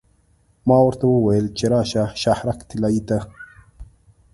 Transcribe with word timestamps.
ما 0.67 0.77
ورته 0.85 1.05
وویل 1.07 1.45
چې 1.57 1.65
راشه 1.73 2.03
شهرک 2.21 2.59
طلایې 2.69 3.01
ته. 3.07 3.17